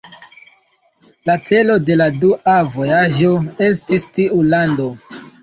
[1.29, 3.31] La celo de la dua vojaĝo
[3.67, 4.91] estis tiu lando.